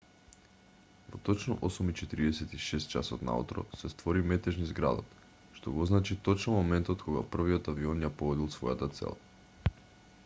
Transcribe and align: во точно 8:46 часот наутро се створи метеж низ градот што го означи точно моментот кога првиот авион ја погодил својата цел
во 1.09 1.19
точно 1.27 1.57
8:46 1.67 2.87
часот 2.93 3.25
наутро 3.29 3.65
се 3.81 3.91
створи 3.95 4.25
метеж 4.33 4.57
низ 4.63 4.73
градот 4.81 5.13
што 5.59 5.75
го 5.77 5.87
означи 5.89 6.19
точно 6.31 6.57
моментот 6.57 7.07
кога 7.11 7.23
првиот 7.39 7.73
авион 7.75 8.05
ја 8.07 8.13
погодил 8.25 8.53
својата 8.59 8.91
цел 8.99 9.17